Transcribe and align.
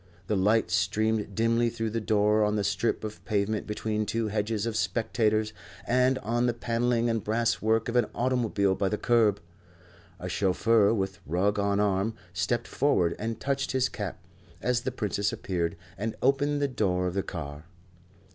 The 0.25 0.35
light 0.35 0.71
streamed 0.71 1.35
dimly 1.35 1.69
through 1.69 1.91
the 1.91 2.01
door 2.01 2.43
on 2.43 2.55
the 2.55 2.63
strip 2.63 3.03
of 3.03 3.23
pavement 3.23 3.67
between 3.67 4.03
two 4.07 4.29
hedges 4.29 4.65
of 4.65 4.75
spectators, 4.75 5.53
and 5.85 6.17
on 6.23 6.47
the 6.47 6.55
panelling 6.55 7.07
and 7.07 7.23
brass 7.23 7.61
work 7.61 7.87
of 7.87 7.95
an 7.95 8.07
automobile 8.15 8.73
by 8.73 8.89
the 8.89 8.97
curb. 8.97 9.39
A 10.19 10.27
chauffeur, 10.27 10.91
with 10.91 11.19
rug 11.27 11.59
on 11.59 11.79
arm, 11.79 12.15
stepped 12.33 12.67
forward 12.67 13.15
and 13.19 13.39
touched 13.39 13.73
his 13.73 13.89
cap, 13.89 14.17
as 14.59 14.81
the 14.81 14.91
Princess 14.91 15.31
appeared, 15.31 15.77
and 15.99 16.15
opened 16.23 16.63
the 16.63 16.67
door 16.67 17.05
of 17.05 17.13
the 17.13 17.21
car. 17.21 17.65